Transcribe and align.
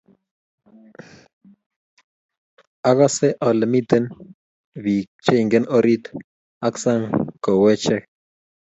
Akase 2.89 3.27
ale 3.47 3.65
mitei 3.71 4.03
bik 4.83 5.07
che 5.23 5.33
ingen 5.41 5.65
orit 5.77 6.03
ak 6.65 6.73
sang 6.83 7.03
ko 7.43 7.49
ache 7.53 7.97
kochekoche 7.97 7.97